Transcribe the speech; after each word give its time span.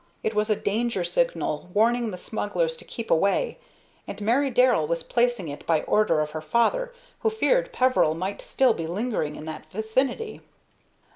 It 0.23 0.33
was 0.33 0.49
a 0.49 0.55
danger 0.55 1.03
signal 1.03 1.69
warning 1.75 2.09
the 2.09 2.17
smugglers 2.17 2.75
to 2.77 2.85
keep 2.85 3.11
away, 3.11 3.59
and 4.07 4.19
Mary 4.19 4.49
Darrell 4.49 4.87
was 4.87 5.03
placing 5.03 5.47
it 5.47 5.63
by 5.67 5.83
order 5.83 6.21
of 6.21 6.31
her 6.31 6.41
father, 6.41 6.91
who 7.19 7.29
feared 7.29 7.71
Peveril 7.71 8.15
might 8.15 8.41
still 8.41 8.73
be 8.73 8.87
lingering 8.87 9.35
in 9.35 9.45
that 9.45 9.67
vicinity. 9.71 10.41